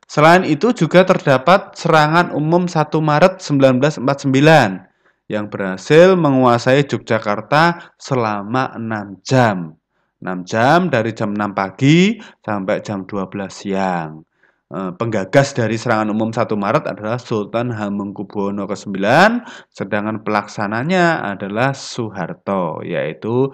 Selain 0.06 0.46
itu 0.46 0.70
juga 0.76 1.02
terdapat 1.02 1.74
serangan 1.74 2.30
umum 2.36 2.68
1 2.68 2.86
Maret 3.00 3.40
1949 3.40 4.92
yang 5.26 5.48
berhasil 5.48 6.12
menguasai 6.14 6.84
Yogyakarta 6.84 7.96
selama 7.96 8.76
6 8.76 9.24
jam. 9.24 9.80
6 10.22 10.46
jam 10.46 10.86
dari 10.92 11.16
jam 11.16 11.34
6 11.34 11.56
pagi 11.56 12.20
sampai 12.44 12.84
jam 12.84 13.08
12 13.08 13.50
siang. 13.50 14.22
Eh, 14.72 14.92
penggagas 14.96 15.52
dari 15.52 15.76
serangan 15.76 16.08
umum 16.16 16.32
1 16.32 16.56
Maret 16.56 16.88
adalah 16.88 17.20
Sultan 17.20 17.76
Hamengkubuwono 17.76 18.64
ke-9, 18.64 19.04
sedangkan 19.68 20.24
pelaksananya 20.24 21.20
adalah 21.36 21.76
Soeharto, 21.76 22.80
yaitu 22.80 23.52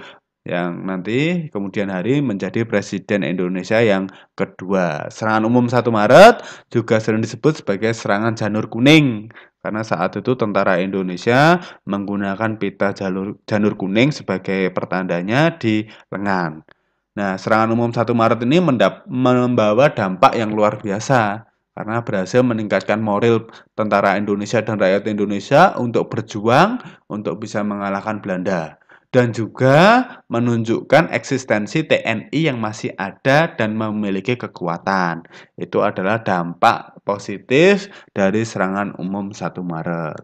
yang 0.48 0.88
nanti 0.88 1.52
kemudian 1.52 1.92
hari 1.92 2.24
menjadi 2.24 2.64
presiden 2.64 3.20
Indonesia 3.20 3.76
yang 3.84 4.08
kedua. 4.32 5.12
Serangan 5.12 5.44
umum 5.44 5.68
1 5.68 5.84
Maret 5.92 6.40
juga 6.72 6.96
sering 6.98 7.20
disebut 7.20 7.60
sebagai 7.60 7.92
serangan 7.92 8.32
janur 8.32 8.72
kuning 8.72 9.28
karena 9.60 9.84
saat 9.84 10.16
itu 10.16 10.32
tentara 10.40 10.80
Indonesia 10.80 11.60
menggunakan 11.84 12.56
pita 12.56 12.96
jalur 12.96 13.36
janur 13.44 13.76
kuning 13.76 14.08
sebagai 14.08 14.72
pertandanya 14.72 15.52
di 15.60 15.84
lengan. 16.08 16.64
Nah, 17.12 17.36
serangan 17.36 17.68
umum 17.76 17.92
1 17.92 18.08
Maret 18.16 18.40
ini 18.48 18.64
membawa 19.04 19.92
dampak 19.92 20.32
yang 20.32 20.56
luar 20.56 20.80
biasa 20.80 21.44
karena 21.76 22.02
berhasil 22.02 22.40
meningkatkan 22.42 22.98
moral 22.98 23.52
tentara 23.76 24.16
Indonesia 24.16 24.64
dan 24.64 24.80
rakyat 24.80 25.06
Indonesia 25.12 25.76
untuk 25.76 26.08
berjuang 26.10 26.80
untuk 27.06 27.38
bisa 27.38 27.60
mengalahkan 27.62 28.18
Belanda 28.18 28.80
dan 29.08 29.32
juga 29.32 30.04
menunjukkan 30.28 31.08
eksistensi 31.16 31.80
TNI 31.84 32.40
yang 32.52 32.60
masih 32.60 32.92
ada 33.00 33.48
dan 33.56 33.72
memiliki 33.72 34.36
kekuatan. 34.36 35.24
Itu 35.56 35.80
adalah 35.80 36.20
dampak 36.20 37.00
positif 37.08 37.88
dari 38.12 38.44
serangan 38.44 39.00
umum 39.00 39.32
1 39.32 39.64
Maret. 39.64 40.20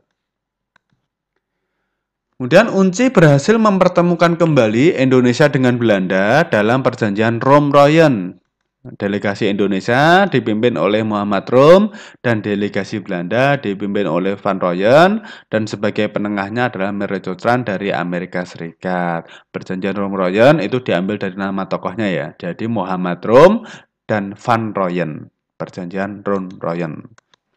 Kemudian 2.34 2.68
Unci 2.68 3.08
berhasil 3.08 3.56
mempertemukan 3.56 4.36
kembali 4.36 5.00
Indonesia 5.00 5.48
dengan 5.48 5.80
Belanda 5.80 6.44
dalam 6.44 6.84
perjanjian 6.84 7.40
Rome-Royen 7.40 8.43
Delegasi 8.84 9.48
Indonesia 9.48 10.28
dipimpin 10.28 10.76
oleh 10.76 11.00
Muhammad 11.00 11.48
Rum 11.48 11.96
dan 12.20 12.44
delegasi 12.44 13.00
Belanda 13.00 13.56
dipimpin 13.56 14.04
oleh 14.04 14.36
Van 14.36 14.60
Royen 14.60 15.24
dan 15.48 15.64
sebagai 15.64 16.12
penengahnya 16.12 16.68
adalah 16.68 16.92
Mary 16.92 17.24
dari 17.64 17.88
Amerika 17.96 18.44
Serikat. 18.44 19.24
Perjanjian 19.48 19.96
Rum 19.96 20.12
Royen 20.12 20.60
itu 20.60 20.84
diambil 20.84 21.16
dari 21.16 21.32
nama 21.32 21.64
tokohnya 21.64 22.12
ya. 22.12 22.28
Jadi 22.36 22.68
Muhammad 22.68 23.24
Rum 23.24 23.64
dan 24.04 24.36
Van 24.36 24.76
Royen. 24.76 25.32
Perjanjian 25.56 26.20
Rum 26.20 26.52
Royen. 26.60 27.08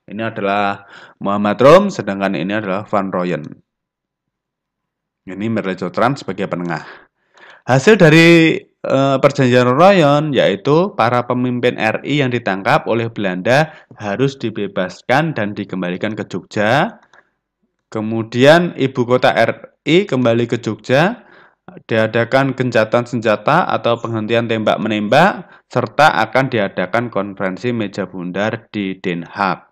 Ini 0.08 0.32
adalah 0.32 0.88
Muhammad 1.20 1.60
Rum 1.60 1.84
sedangkan 1.92 2.40
ini 2.40 2.56
adalah 2.56 2.88
Van 2.88 3.12
Royen. 3.12 3.44
Ini 5.28 5.46
Mary 5.52 5.76
sebagai 5.76 6.48
penengah. 6.48 6.88
Hasil 7.68 8.00
dari 8.00 8.56
Eh, 8.88 9.18
perjanjian 9.20 9.68
Royon 9.68 10.32
yaitu 10.32 10.96
para 10.96 11.28
pemimpin 11.28 11.76
RI 11.76 12.24
yang 12.24 12.32
ditangkap 12.32 12.88
oleh 12.88 13.12
Belanda 13.12 13.76
harus 14.00 14.40
dibebaskan 14.40 15.36
dan 15.36 15.52
dikembalikan 15.52 16.16
ke 16.16 16.24
Jogja. 16.24 17.04
Kemudian 17.92 18.72
ibu 18.80 19.04
kota 19.04 19.36
RI 19.36 20.08
kembali 20.08 20.48
ke 20.48 20.64
Jogja, 20.64 21.20
diadakan 21.92 22.56
gencatan 22.56 23.04
senjata 23.04 23.68
atau 23.68 24.00
penghentian 24.00 24.48
tembak 24.48 24.80
menembak, 24.80 25.52
serta 25.68 26.24
akan 26.24 26.48
diadakan 26.48 27.12
konferensi 27.12 27.76
meja 27.76 28.08
bundar 28.08 28.72
di 28.72 28.96
Den 29.04 29.28
Haag. 29.28 29.67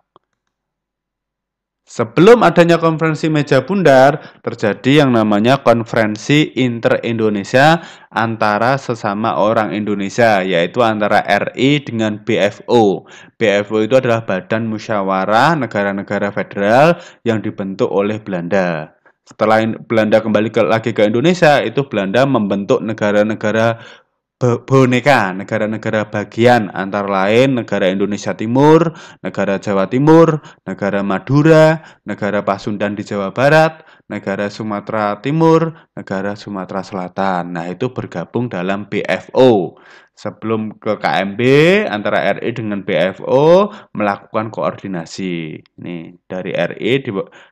Sebelum 1.86 2.42
adanya 2.42 2.82
konferensi 2.82 3.30
meja 3.30 3.62
bundar, 3.62 4.42
terjadi 4.42 5.06
yang 5.06 5.14
namanya 5.14 5.62
konferensi 5.62 6.50
inter-Indonesia 6.58 7.78
antara 8.10 8.74
sesama 8.74 9.38
orang 9.38 9.70
Indonesia, 9.70 10.42
yaitu 10.42 10.82
antara 10.82 11.22
RI 11.22 11.86
dengan 11.86 12.18
BFO. 12.26 13.06
BFO 13.38 13.86
itu 13.86 13.94
adalah 14.02 14.26
Badan 14.26 14.66
Musyawarah 14.66 15.54
Negara-Negara 15.62 16.34
Federal 16.34 16.98
yang 17.22 17.38
dibentuk 17.38 17.86
oleh 17.86 18.18
Belanda. 18.18 18.90
Setelah 19.22 19.62
Belanda 19.86 20.18
kembali 20.18 20.50
ke, 20.50 20.66
lagi 20.66 20.90
ke 20.90 21.06
Indonesia, 21.06 21.62
itu 21.62 21.86
Belanda 21.86 22.26
membentuk 22.26 22.82
negara-negara 22.82 23.78
boneka 24.36 25.32
negara-negara 25.32 26.12
bagian 26.12 26.68
antara 26.76 27.08
lain 27.08 27.56
negara 27.56 27.88
Indonesia 27.88 28.36
Timur, 28.36 28.92
negara 29.24 29.56
Jawa 29.56 29.88
Timur, 29.88 30.44
negara 30.68 31.00
Madura, 31.00 31.80
negara 32.04 32.44
Pasundan 32.44 32.92
di 32.92 33.00
Jawa 33.00 33.32
Barat, 33.32 33.80
negara 34.12 34.52
Sumatera 34.52 35.16
Timur, 35.24 35.72
negara 35.96 36.36
Sumatera 36.36 36.84
Selatan. 36.84 37.56
Nah, 37.56 37.64
itu 37.72 37.88
bergabung 37.88 38.52
dalam 38.52 38.84
BFO. 38.92 39.80
Sebelum 40.16 40.80
ke 40.80 40.96
KMB 40.96 41.40
antara 41.92 42.40
RI 42.40 42.48
dengan 42.56 42.80
BFO 42.80 43.68
melakukan 43.92 44.48
koordinasi. 44.48 45.60
Nih, 45.80 46.16
dari 46.24 46.56
RI 46.56 47.04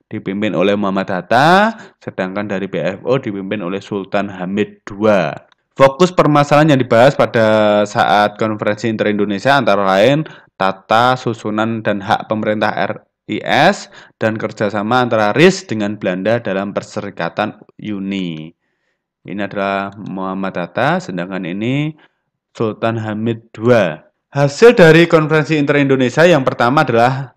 dipimpin 0.08 0.56
oleh 0.56 0.72
Muhammad 0.72 1.12
Hatta, 1.12 1.76
sedangkan 2.00 2.48
dari 2.48 2.64
BFO 2.68 3.20
dipimpin 3.20 3.60
oleh 3.60 3.84
Sultan 3.84 4.32
Hamid 4.32 4.80
II. 4.88 5.53
Fokus 5.74 6.14
permasalahan 6.14 6.78
yang 6.78 6.80
dibahas 6.86 7.18
pada 7.18 7.82
saat 7.82 8.38
konferensi 8.38 8.86
inter-Indonesia 8.86 9.58
antara 9.58 9.82
lain 9.82 10.22
tata, 10.54 11.18
susunan, 11.18 11.82
dan 11.82 11.98
hak 11.98 12.30
pemerintah 12.30 12.70
RIS 13.26 13.90
dan 14.22 14.38
kerjasama 14.38 15.02
antara 15.02 15.34
RIS 15.34 15.66
dengan 15.66 15.98
Belanda 15.98 16.38
dalam 16.38 16.70
Perserikatan 16.70 17.58
Uni. 17.82 18.54
Ini 19.26 19.40
adalah 19.50 19.90
Muhammad 19.98 20.54
Hatta, 20.62 21.02
sedangkan 21.02 21.42
ini 21.42 21.90
Sultan 22.54 23.02
Hamid 23.02 23.50
II. 23.58 23.98
Hasil 24.30 24.78
dari 24.78 25.10
konferensi 25.10 25.58
inter-Indonesia 25.58 26.22
yang 26.22 26.46
pertama 26.46 26.86
adalah 26.86 27.34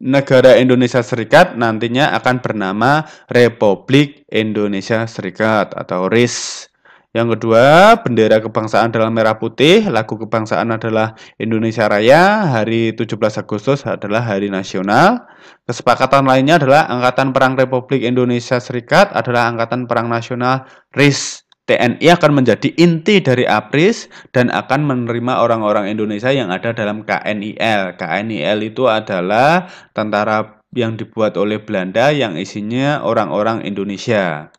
negara 0.00 0.56
Indonesia 0.56 1.04
Serikat 1.04 1.60
nantinya 1.60 2.16
akan 2.16 2.40
bernama 2.40 3.04
Republik 3.28 4.24
Indonesia 4.32 5.04
Serikat 5.04 5.76
atau 5.76 6.08
RIS. 6.08 6.72
Yang 7.14 7.38
kedua, 7.38 7.96
bendera 8.02 8.42
kebangsaan 8.42 8.92
adalah 8.92 9.08
merah 9.08 9.36
putih, 9.38 9.88
lagu 9.88 10.18
kebangsaan 10.20 10.68
adalah 10.68 11.16
Indonesia 11.40 11.88
Raya, 11.88 12.50
hari 12.50 12.92
17 12.92 13.40
Agustus 13.40 13.86
adalah 13.86 14.20
hari 14.20 14.52
nasional. 14.52 15.24
Kesepakatan 15.64 16.26
lainnya 16.26 16.60
adalah 16.60 16.90
Angkatan 16.90 17.32
Perang 17.32 17.54
Republik 17.56 18.04
Indonesia 18.04 18.60
Serikat 18.60 19.14
adalah 19.16 19.48
Angkatan 19.48 19.88
Perang 19.88 20.10
Nasional 20.12 20.66
RIS. 20.92 21.46
TNI 21.66 22.06
akan 22.14 22.30
menjadi 22.30 22.70
inti 22.78 23.18
dari 23.18 23.42
APRIS 23.42 24.06
dan 24.30 24.54
akan 24.54 24.86
menerima 24.86 25.42
orang-orang 25.42 25.90
Indonesia 25.90 26.30
yang 26.30 26.54
ada 26.54 26.70
dalam 26.70 27.02
KNIL. 27.02 27.98
KNIL 27.98 28.58
itu 28.62 28.86
adalah 28.86 29.66
tentara 29.90 30.62
yang 30.70 30.94
dibuat 30.94 31.34
oleh 31.34 31.58
Belanda 31.58 32.14
yang 32.14 32.38
isinya 32.38 33.02
orang-orang 33.02 33.66
Indonesia. 33.66 34.54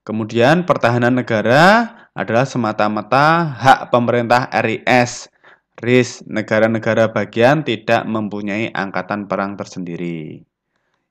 Kemudian 0.00 0.64
pertahanan 0.64 1.20
negara 1.20 1.92
adalah 2.16 2.48
semata-mata 2.48 3.52
hak 3.52 3.92
pemerintah 3.92 4.48
RIS. 4.48 5.28
RIS 5.80 6.24
negara-negara 6.28 7.12
bagian 7.12 7.64
tidak 7.64 8.04
mempunyai 8.08 8.72
angkatan 8.72 9.28
perang 9.28 9.56
tersendiri. 9.60 10.44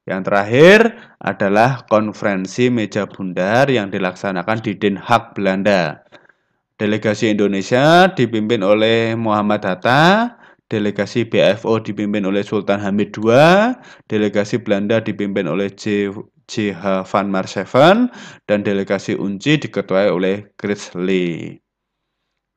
Yang 0.09 0.21
terakhir 0.25 0.79
adalah 1.21 1.85
konferensi 1.85 2.73
meja 2.73 3.05
bundar 3.05 3.69
yang 3.69 3.93
dilaksanakan 3.93 4.57
di 4.65 4.73
Den 4.73 4.97
Haag, 4.97 5.37
Belanda. 5.37 6.01
Delegasi 6.81 7.29
Indonesia 7.35 8.09
dipimpin 8.09 8.65
oleh 8.65 9.13
Muhammad 9.13 9.61
Hatta, 9.69 10.38
delegasi 10.69 11.25
BFO 11.25 11.81
dipimpin 11.81 12.23
oleh 12.29 12.45
Sultan 12.45 12.79
Hamid 12.79 13.17
II, 13.17 13.73
delegasi 14.05 14.61
Belanda 14.61 15.01
dipimpin 15.01 15.49
oleh 15.49 15.73
J. 15.73 16.13
J.H. 16.49 17.05
Van 17.13 17.27
Marseven 17.29 18.09
dan 18.49 18.65
delegasi 18.65 19.13
UNCI 19.13 19.69
diketuai 19.69 20.09
oleh 20.09 20.49
Chris 20.57 20.89
Lee. 20.97 21.61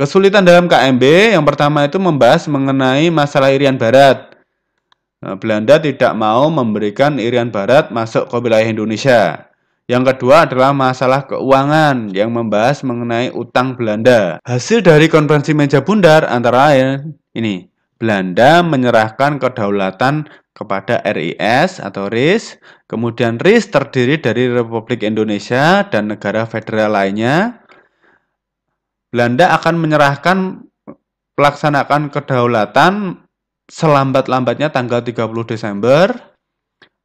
Kesulitan 0.00 0.48
dalam 0.48 0.64
KMB 0.64 1.36
yang 1.36 1.44
pertama 1.44 1.84
itu 1.84 2.00
membahas 2.00 2.48
mengenai 2.48 3.12
masalah 3.12 3.52
Irian 3.52 3.76
Barat. 3.76 4.32
Nah, 5.22 5.38
Belanda 5.38 5.78
tidak 5.78 6.16
mau 6.18 6.48
memberikan 6.50 7.20
Irian 7.20 7.52
Barat 7.52 7.92
masuk 7.94 8.26
ke 8.26 8.36
wilayah 8.40 8.66
Indonesia. 8.66 9.52
Yang 9.86 10.14
kedua 10.14 10.48
adalah 10.48 10.72
masalah 10.72 11.28
keuangan 11.28 12.10
yang 12.16 12.32
membahas 12.32 12.80
mengenai 12.82 13.30
utang 13.30 13.76
Belanda. 13.76 14.40
Hasil 14.42 14.80
dari 14.82 15.06
konferensi 15.06 15.52
meja 15.52 15.84
bundar 15.84 16.26
antara 16.26 16.72
lain 16.72 17.14
ini, 17.36 17.71
Belanda 18.02 18.66
menyerahkan 18.66 19.38
kedaulatan 19.38 20.26
kepada 20.50 20.98
RIS 21.06 21.78
atau 21.78 22.10
RIS. 22.10 22.58
Kemudian 22.90 23.38
RIS 23.38 23.70
terdiri 23.70 24.18
dari 24.18 24.50
Republik 24.50 25.06
Indonesia 25.06 25.86
dan 25.86 26.10
negara 26.10 26.42
federal 26.50 26.98
lainnya. 26.98 27.62
Belanda 29.14 29.54
akan 29.54 29.78
menyerahkan 29.78 30.66
pelaksanaan 31.38 32.10
kedaulatan 32.10 33.22
selambat-lambatnya 33.70 34.74
tanggal 34.74 34.98
30 34.98 35.22
Desember. 35.46 36.10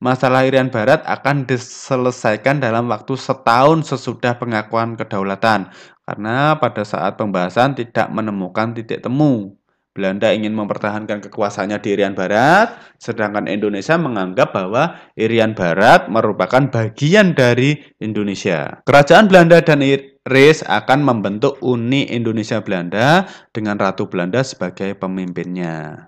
Masalah 0.01 0.49
Irian 0.49 0.73
Barat 0.73 1.05
akan 1.05 1.45
diselesaikan 1.45 2.57
dalam 2.57 2.89
waktu 2.89 3.13
setahun 3.17 3.85
sesudah 3.85 4.37
pengakuan 4.37 4.93
kedaulatan 4.93 5.73
karena 6.05 6.57
pada 6.57 6.85
saat 6.85 7.17
pembahasan 7.17 7.73
tidak 7.77 8.09
menemukan 8.13 8.77
titik 8.77 9.01
temu. 9.01 9.57
Belanda 9.97 10.29
ingin 10.29 10.53
mempertahankan 10.53 11.25
kekuasaannya 11.25 11.81
di 11.81 11.97
Irian 11.97 12.13
Barat, 12.13 12.77
sedangkan 13.01 13.49
Indonesia 13.49 13.97
menganggap 13.97 14.53
bahwa 14.53 15.01
Irian 15.17 15.57
Barat 15.57 16.05
merupakan 16.05 16.69
bagian 16.69 17.33
dari 17.33 17.81
Indonesia. 17.97 18.85
Kerajaan 18.85 19.25
Belanda 19.25 19.57
dan 19.65 19.81
Iris 19.81 20.61
akan 20.61 21.01
membentuk 21.01 21.57
Uni 21.65 22.05
Indonesia 22.13 22.61
Belanda 22.61 23.25
dengan 23.49 23.81
Ratu 23.81 24.05
Belanda 24.05 24.45
sebagai 24.45 24.93
pemimpinnya. 24.93 26.05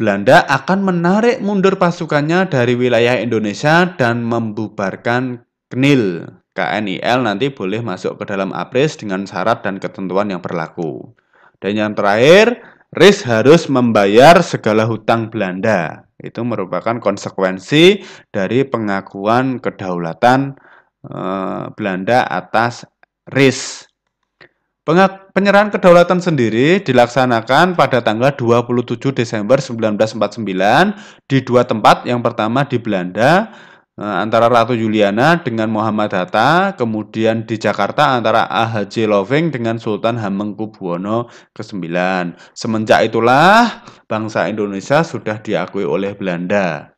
Belanda 0.00 0.48
akan 0.48 0.80
menarik 0.80 1.44
mundur 1.44 1.76
pasukannya 1.76 2.48
dari 2.48 2.72
wilayah 2.72 3.20
Indonesia 3.20 3.84
dan 4.00 4.24
membubarkan 4.24 5.44
KNIL. 5.68 6.24
KNIL 6.56 7.20
nanti 7.20 7.52
boleh 7.52 7.84
masuk 7.84 8.16
ke 8.16 8.24
dalam 8.24 8.50
APRIS 8.50 8.96
dengan 8.96 9.28
syarat 9.28 9.60
dan 9.60 9.76
ketentuan 9.76 10.32
yang 10.32 10.40
berlaku. 10.40 11.12
Dan 11.60 11.72
yang 11.76 11.92
terakhir, 11.92 12.64
RIS 12.90 13.22
harus 13.28 13.68
membayar 13.70 14.40
segala 14.42 14.88
hutang 14.88 15.30
Belanda. 15.30 16.08
Itu 16.18 16.42
merupakan 16.42 16.98
konsekuensi 16.98 18.02
dari 18.32 18.66
pengakuan 18.66 19.62
kedaulatan 19.62 20.56
eh, 21.06 21.64
Belanda 21.76 22.26
atas 22.26 22.88
RIS. 23.30 23.86
Penyerahan 25.30 25.70
kedaulatan 25.70 26.18
sendiri 26.18 26.82
dilaksanakan 26.82 27.78
pada 27.78 28.02
tanggal 28.02 28.34
27 28.34 29.14
Desember 29.14 29.62
1949 29.62 31.30
di 31.30 31.38
dua 31.46 31.62
tempat. 31.62 32.08
Yang 32.10 32.20
pertama 32.26 32.66
di 32.66 32.82
Belanda, 32.82 33.54
antara 34.00 34.48
Ratu 34.48 34.72
Juliana 34.72 35.44
dengan 35.44 35.68
Muhammad 35.68 36.16
Hatta, 36.16 36.72
kemudian 36.72 37.44
di 37.44 37.60
Jakarta 37.60 38.16
antara 38.16 38.48
AHJ 38.48 39.04
Loving 39.04 39.52
dengan 39.52 39.76
Sultan 39.76 40.16
Hamengkubuwono 40.16 41.28
ke-9. 41.52 41.84
Semenjak 42.56 43.12
itulah 43.12 43.84
bangsa 44.08 44.48
Indonesia 44.48 45.04
sudah 45.04 45.44
diakui 45.44 45.84
oleh 45.84 46.16
Belanda. 46.16 46.96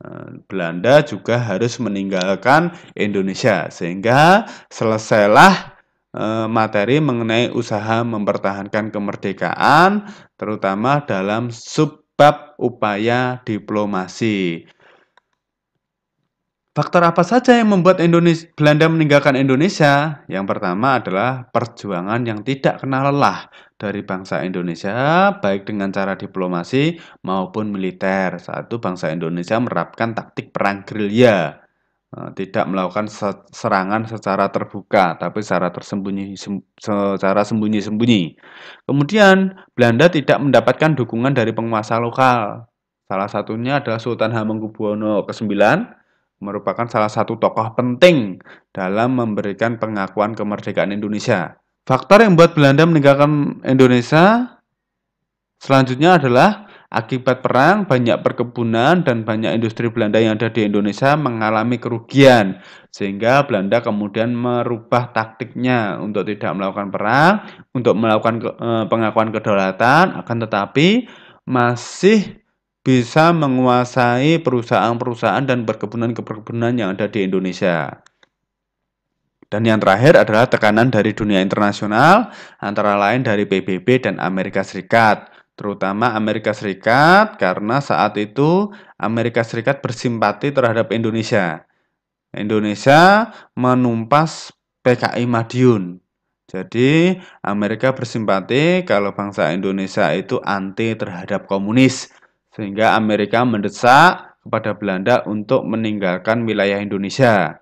Eh, 0.00 0.42
Belanda 0.50 1.06
juga 1.06 1.38
harus 1.38 1.78
meninggalkan 1.78 2.74
Indonesia 2.98 3.70
sehingga 3.70 4.48
selesailah 4.74 5.78
eh, 6.18 6.46
materi 6.50 6.98
mengenai 6.98 7.54
usaha 7.54 8.02
mempertahankan 8.02 8.90
kemerdekaan 8.90 10.08
terutama 10.34 11.06
dalam 11.06 11.54
subbab 11.54 12.58
upaya 12.58 13.38
diplomasi. 13.46 14.66
Faktor 16.70 17.02
apa 17.02 17.26
saja 17.26 17.58
yang 17.58 17.74
membuat 17.74 17.98
Indonesia, 17.98 18.46
Belanda 18.54 18.86
meninggalkan 18.86 19.34
Indonesia? 19.34 20.22
Yang 20.30 20.54
pertama 20.54 21.02
adalah 21.02 21.50
perjuangan 21.50 22.22
yang 22.22 22.46
tidak 22.46 22.78
kenal 22.78 23.10
lelah 23.10 23.50
dari 23.74 24.06
bangsa 24.06 24.46
Indonesia, 24.46 25.34
baik 25.34 25.66
dengan 25.66 25.90
cara 25.90 26.14
diplomasi 26.14 26.94
maupun 27.26 27.74
militer. 27.74 28.38
Saat 28.38 28.70
itu 28.70 28.78
bangsa 28.78 29.10
Indonesia 29.10 29.58
menerapkan 29.58 30.14
taktik 30.14 30.54
perang 30.54 30.86
gerilya, 30.86 31.58
eh, 32.14 32.30
tidak 32.38 32.70
melakukan 32.70 33.10
serangan 33.50 34.06
secara 34.06 34.46
terbuka, 34.54 35.18
tapi 35.18 35.42
secara 35.42 35.74
tersembunyi, 35.74 36.38
secara 36.78 37.42
sembunyi-sembunyi. 37.42 38.38
Kemudian 38.86 39.58
Belanda 39.74 40.06
tidak 40.06 40.38
mendapatkan 40.38 40.94
dukungan 40.94 41.34
dari 41.34 41.50
penguasa 41.50 41.98
lokal. 41.98 42.70
Salah 43.10 43.26
satunya 43.26 43.82
adalah 43.82 43.98
Sultan 43.98 44.30
Hamengkubuwono 44.30 45.26
ke-9 45.26 45.50
merupakan 46.40 46.88
salah 46.88 47.12
satu 47.12 47.36
tokoh 47.36 47.76
penting 47.76 48.40
dalam 48.72 49.16
memberikan 49.16 49.76
pengakuan 49.76 50.32
kemerdekaan 50.32 50.90
Indonesia. 50.90 51.60
Faktor 51.84 52.24
yang 52.24 52.36
membuat 52.36 52.56
Belanda 52.56 52.84
meninggalkan 52.88 53.60
Indonesia 53.64 54.56
selanjutnya 55.60 56.16
adalah 56.16 56.70
akibat 56.90 57.38
perang 57.44 57.86
banyak 57.86 58.18
perkebunan 58.18 59.06
dan 59.06 59.22
banyak 59.22 59.54
industri 59.54 59.86
Belanda 59.86 60.18
yang 60.18 60.34
ada 60.34 60.50
di 60.50 60.66
Indonesia 60.66 61.14
mengalami 61.14 61.78
kerugian 61.78 62.58
sehingga 62.90 63.46
Belanda 63.46 63.78
kemudian 63.78 64.34
merubah 64.34 65.14
taktiknya 65.14 66.02
untuk 66.02 66.26
tidak 66.26 66.50
melakukan 66.58 66.90
perang, 66.90 67.32
untuk 67.70 67.94
melakukan 67.94 68.42
eh, 68.42 68.84
pengakuan 68.90 69.30
kedaulatan 69.30 70.18
akan 70.18 70.36
tetapi 70.48 71.06
masih 71.46 72.39
bisa 72.80 73.36
menguasai 73.36 74.40
perusahaan-perusahaan 74.40 75.44
dan 75.44 75.68
perkebunan-perkebunan 75.68 76.72
yang 76.80 76.96
ada 76.96 77.06
di 77.12 77.28
Indonesia. 77.28 78.00
Dan 79.50 79.66
yang 79.66 79.82
terakhir 79.82 80.14
adalah 80.14 80.46
tekanan 80.46 80.94
dari 80.94 81.10
dunia 81.10 81.42
internasional, 81.42 82.30
antara 82.62 82.94
lain 82.94 83.26
dari 83.26 83.44
PBB 83.50 84.06
dan 84.06 84.22
Amerika 84.22 84.62
Serikat, 84.62 85.26
terutama 85.58 86.14
Amerika 86.14 86.54
Serikat 86.54 87.34
karena 87.34 87.82
saat 87.82 88.14
itu 88.16 88.70
Amerika 88.94 89.42
Serikat 89.42 89.82
bersimpati 89.82 90.54
terhadap 90.54 90.94
Indonesia. 90.94 91.66
Indonesia 92.30 93.34
menumpas 93.58 94.54
PKI 94.86 95.26
Madiun. 95.26 95.98
Jadi 96.46 97.18
Amerika 97.42 97.90
bersimpati 97.90 98.86
kalau 98.86 99.14
bangsa 99.14 99.50
Indonesia 99.50 100.10
itu 100.14 100.38
anti 100.46 100.94
terhadap 100.94 101.50
komunis 101.50 102.10
sehingga 102.60 102.92
Amerika 102.92 103.40
mendesak 103.40 104.36
kepada 104.44 104.76
Belanda 104.76 105.24
untuk 105.24 105.64
meninggalkan 105.64 106.44
wilayah 106.44 106.76
Indonesia. 106.76 107.56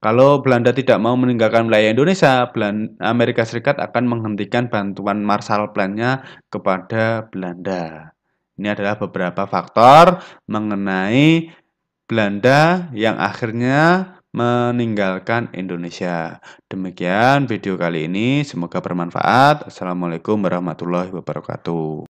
Kalau 0.00 0.40
Belanda 0.40 0.70
tidak 0.70 0.96
mau 1.02 1.18
meninggalkan 1.18 1.68
wilayah 1.68 1.90
Indonesia, 1.90 2.48
Amerika 3.02 3.44
Serikat 3.44 3.76
akan 3.82 4.08
menghentikan 4.08 4.72
bantuan 4.72 5.20
Marshall 5.20 5.74
Plan-nya 5.76 6.24
kepada 6.48 7.26
Belanda. 7.28 8.14
Ini 8.56 8.78
adalah 8.78 8.94
beberapa 8.94 9.44
faktor 9.50 10.22
mengenai 10.46 11.50
Belanda 12.06 12.88
yang 12.94 13.18
akhirnya 13.18 14.14
meninggalkan 14.30 15.50
Indonesia. 15.50 16.38
Demikian 16.70 17.50
video 17.50 17.74
kali 17.74 18.06
ini, 18.06 18.46
semoga 18.46 18.78
bermanfaat. 18.78 19.66
Assalamualaikum 19.66 20.38
warahmatullahi 20.38 21.10
wabarakatuh. 21.10 22.06